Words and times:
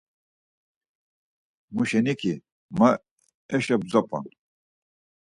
Muşeniki 1.73 2.33
ma 2.77 2.89
eşo 3.55 3.75
bzop̌on. 3.81 4.25